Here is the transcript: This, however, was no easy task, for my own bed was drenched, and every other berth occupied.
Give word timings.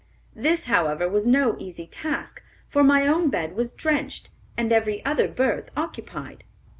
This, 0.33 0.65
however, 0.65 1.07
was 1.07 1.27
no 1.27 1.55
easy 1.59 1.85
task, 1.85 2.41
for 2.67 2.83
my 2.83 3.05
own 3.05 3.29
bed 3.29 3.55
was 3.55 3.71
drenched, 3.71 4.31
and 4.57 4.71
every 4.73 5.05
other 5.05 5.27
berth 5.27 5.69
occupied. 5.77 6.43